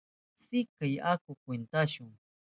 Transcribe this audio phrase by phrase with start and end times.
[0.45, 2.05] Sikay, aku kwintashu.